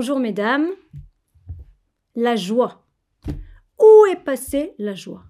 [0.00, 0.68] Bonjour mesdames.
[2.14, 2.86] La joie.
[3.80, 5.24] Où est passée la joie?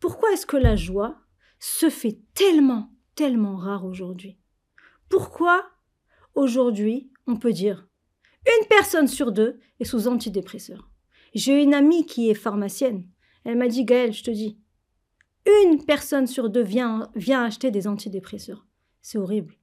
[0.00, 1.16] Pourquoi est-ce que la joie
[1.60, 4.36] se fait tellement, tellement rare aujourd'hui?
[5.08, 5.64] Pourquoi
[6.34, 7.86] aujourd'hui on peut dire
[8.48, 10.90] une personne sur deux est sous antidépresseur?
[11.32, 13.08] J'ai une amie qui est pharmacienne.
[13.44, 14.58] Elle m'a dit Gaëlle, je te dis,
[15.46, 18.66] une personne sur deux vient, vient acheter des antidépresseurs.
[19.02, 19.54] C'est horrible.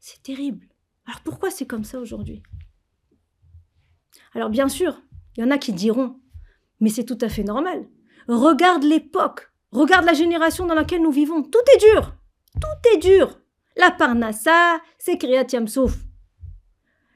[0.00, 0.68] C'est terrible.
[1.06, 2.42] Alors pourquoi c'est comme ça aujourd'hui?
[4.34, 5.02] Alors bien sûr,
[5.36, 6.20] il y en a qui diront,
[6.80, 7.86] mais c'est tout à fait normal.
[8.28, 11.42] Regarde l'époque, regarde la génération dans laquelle nous vivons.
[11.42, 12.14] Tout est dur.
[12.60, 13.40] Tout est dur.
[13.76, 15.94] La parnassa, c'est Kriyat Souf.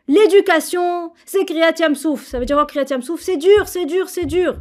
[0.09, 2.27] L'éducation, c'est Kriyat Souf.
[2.27, 3.21] Ça veut dire quoi Kriyat Souf?
[3.21, 4.61] C'est dur, c'est dur, c'est dur.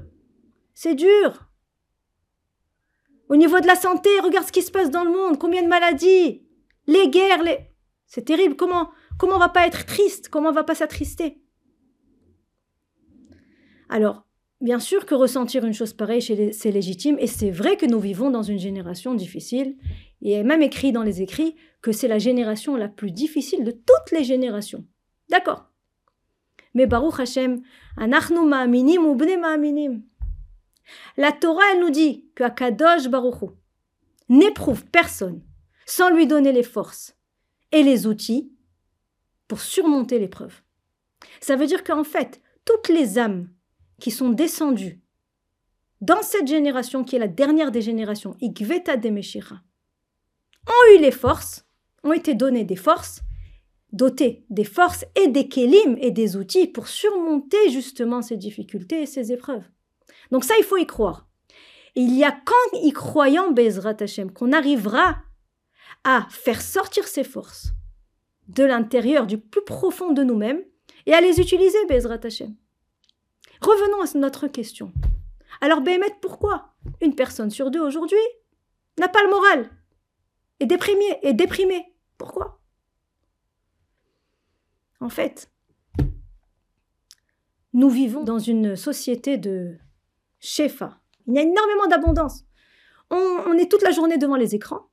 [0.74, 1.46] C'est dur.
[3.28, 5.68] Au niveau de la santé, regarde ce qui se passe dans le monde, combien de
[5.68, 6.48] maladies,
[6.88, 7.60] les guerres, les...
[8.08, 8.56] C'est terrible.
[8.56, 10.30] Comment, comment on va pas être triste?
[10.30, 11.40] Comment on va pas s'attrister?
[13.90, 14.26] Alors,
[14.62, 18.30] bien sûr que ressentir une chose pareille, c'est légitime, et c'est vrai que nous vivons
[18.30, 19.76] dans une génération difficile.
[20.22, 23.72] Il est même écrit dans les écrits que c'est la génération la plus difficile de
[23.72, 24.86] toutes les générations.
[25.30, 25.66] D'accord.
[26.74, 27.62] Mais Baruch Hashem,
[27.98, 30.04] anachnu ma'aminim ou bne ma'aminim.
[31.18, 33.52] La Torah, elle nous dit que Akadosh Baruch
[34.28, 35.42] n'éprouve personne
[35.86, 37.16] sans lui donner les forces
[37.72, 38.52] et les outils
[39.48, 40.62] pour surmonter l'épreuve.
[41.42, 43.50] Ça veut dire qu'en fait, toutes les âmes
[44.00, 45.02] qui sont descendues
[46.02, 49.62] dans cette génération qui est la dernière des générations, Igveta Demeshira,
[50.68, 51.66] ont eu les forces,
[52.04, 53.22] ont été données des forces,
[53.92, 59.06] dotées des forces et des kélim et des outils pour surmonter justement ces difficultés et
[59.06, 59.68] ces épreuves.
[60.32, 61.28] Donc ça, il faut y croire.
[61.96, 65.18] il y a qu'en y croyant, Bezrat Hashem, qu'on arrivera
[66.04, 67.74] à faire sortir ces forces
[68.48, 70.64] de l'intérieur, du plus profond de nous-mêmes,
[71.06, 72.56] et à les utiliser, Bezrat Hashem.
[73.62, 74.94] Revenons à notre question.
[75.62, 78.18] Alors, Béhémet, pourquoi une personne sur deux aujourd'hui
[78.98, 79.70] n'a pas le moral?
[80.60, 82.60] Est déprimée, est déprimée Pourquoi?
[85.02, 85.50] En fait,
[87.74, 89.78] nous vivons dans une société de
[90.40, 91.00] Shefa.
[91.28, 92.44] Il y a énormément d'abondance.
[93.12, 94.90] On, est toute la journée devant les écrans.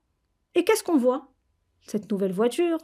[0.55, 1.33] Et qu'est-ce qu'on voit?
[1.87, 2.79] Cette nouvelle voiture.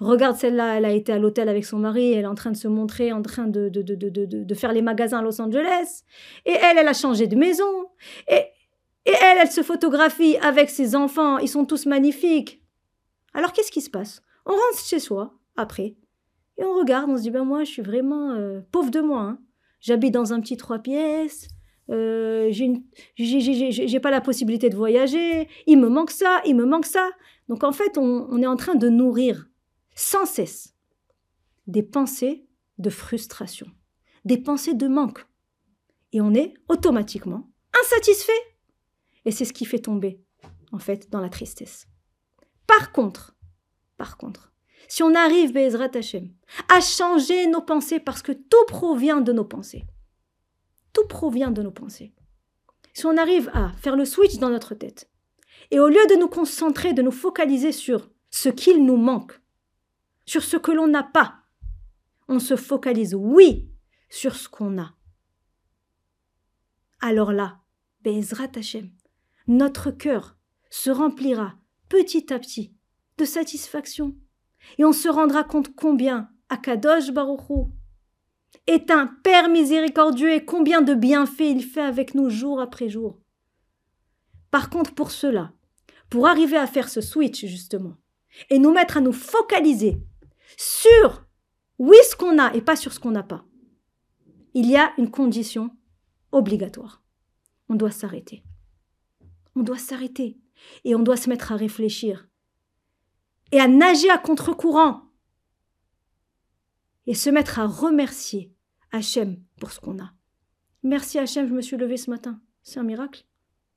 [0.00, 2.56] Regarde celle-là, elle a été à l'hôtel avec son mari, elle est en train de
[2.56, 6.02] se montrer, en train de, de, de, de, faire les magasins à Los Angeles.
[6.44, 7.88] Et elle, elle a changé de maison.
[8.28, 8.44] Et,
[9.06, 12.62] et elle, elle se photographie avec ses enfants, ils sont tous magnifiques.
[13.32, 14.22] Alors qu'est-ce qui se passe?
[14.44, 15.96] On rentre chez soi, après,
[16.58, 19.20] et on regarde, on se dit, ben moi, je suis vraiment euh, pauvre de moi.
[19.20, 19.38] Hein.
[19.80, 21.48] J'habite dans un petit trois pièces,
[21.90, 27.08] euh, j'ai pas la possibilité de voyager, il me manque ça, il me manque ça.
[27.48, 29.48] Donc en fait, on, on est en train de nourrir
[29.96, 30.74] sans cesse
[31.66, 32.46] des pensées
[32.78, 33.66] de frustration,
[34.24, 35.26] des pensées de manque.
[36.12, 37.50] Et on est automatiquement
[37.82, 38.32] insatisfait.
[39.24, 40.22] Et c'est ce qui fait tomber,
[40.70, 41.88] en fait, dans la tristesse.
[42.68, 43.34] Par contre,
[43.96, 44.52] par contre,
[44.88, 46.30] si on arrive, Bezrat Hashem,
[46.68, 49.84] à changer nos pensées parce que tout provient de nos pensées,
[50.92, 52.14] tout provient de nos pensées.
[52.92, 55.10] Si on arrive à faire le switch dans notre tête,
[55.70, 59.40] et au lieu de nous concentrer, de nous focaliser sur ce qu'il nous manque,
[60.26, 61.36] sur ce que l'on n'a pas,
[62.28, 63.70] on se focalise, oui,
[64.08, 64.94] sur ce qu'on a.
[67.00, 67.60] Alors là,
[68.02, 68.90] Bezrat Hashem,
[69.46, 70.36] notre cœur
[70.70, 71.54] se remplira
[71.88, 72.74] petit à petit
[73.18, 74.16] de satisfaction,
[74.78, 77.72] et on se rendra compte combien Akadosh Baruchou
[78.66, 83.20] est un Père miséricordieux et combien de bienfaits il fait avec nous jour après jour.
[84.50, 85.52] Par contre, pour cela,
[86.10, 87.96] pour arriver à faire ce switch justement,
[88.50, 89.98] et nous mettre à nous focaliser
[90.56, 91.26] sur
[91.78, 93.44] oui ce qu'on a et pas sur ce qu'on n'a pas,
[94.54, 95.70] il y a une condition
[96.32, 97.02] obligatoire.
[97.68, 98.44] On doit s'arrêter.
[99.54, 100.38] On doit s'arrêter
[100.84, 102.28] et on doit se mettre à réfléchir
[103.52, 105.02] et à nager à contre-courant
[107.06, 108.52] et se mettre à remercier
[108.92, 110.12] Hachem pour ce qu'on a.
[110.82, 112.40] Merci Hachem, je me suis levée ce matin.
[112.62, 113.24] C'est un miracle.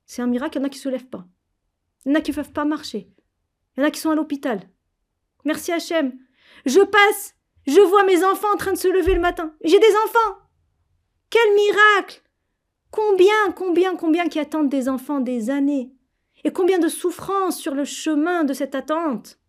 [0.05, 1.27] C'est un miracle, il y en a qui ne se lèvent pas.
[2.05, 3.11] Il y en a qui ne peuvent pas marcher.
[3.75, 4.69] Il y en a qui sont à l'hôpital.
[5.45, 6.17] Merci Hachem.
[6.65, 7.35] Je passe,
[7.67, 9.53] je vois mes enfants en train de se lever le matin.
[9.63, 10.37] J'ai des enfants.
[11.29, 12.21] Quel miracle
[12.91, 15.91] Combien, combien, combien qui attendent des enfants des années
[16.43, 19.39] Et combien de souffrances sur le chemin de cette attente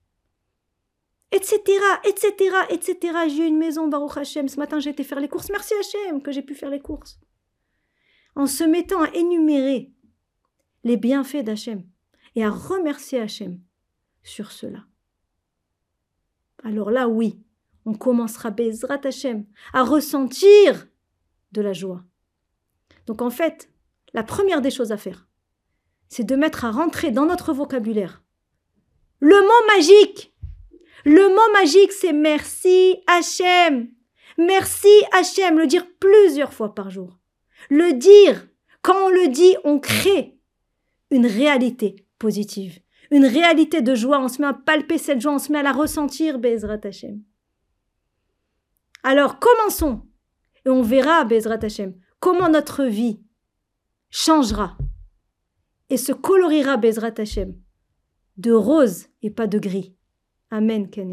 [1.32, 1.60] etc.,
[2.04, 3.18] etc., etc.
[3.28, 4.48] J'ai une maison, Baruch Hashem.
[4.48, 5.50] Ce matin, j'ai été faire les courses.
[5.50, 7.20] Merci Hashem que j'ai pu faire les courses.
[8.34, 9.92] En se mettant à énumérer
[10.84, 11.84] les bienfaits d'Hachem
[12.34, 13.60] et à remercier Hachem
[14.22, 14.84] sur cela.
[16.64, 17.40] Alors là, oui,
[17.86, 20.88] on commencera Bezrat Hashem à ressentir
[21.52, 22.04] de la joie.
[23.06, 23.70] Donc en fait,
[24.12, 25.26] la première des choses à faire,
[26.08, 28.22] c'est de mettre à rentrer dans notre vocabulaire
[29.20, 30.34] le mot magique.
[31.04, 33.90] Le mot magique, c'est merci Hachem.
[34.38, 37.18] Merci Hachem, le dire plusieurs fois par jour.
[37.68, 38.48] Le dire,
[38.82, 40.38] quand on le dit, on crée
[41.10, 42.80] une réalité positive,
[43.10, 44.20] une réalité de joie.
[44.20, 47.22] On se met à palper cette joie, on se met à la ressentir, Bezrat Hachem.
[49.02, 50.06] Alors commençons
[50.66, 53.20] et on verra, Bezrat Hachem, comment notre vie
[54.10, 54.76] changera
[55.88, 57.56] et se colorira, Bezrat Hachem,
[58.36, 59.96] de rose et pas de gris.
[60.50, 61.10] Amen, Ken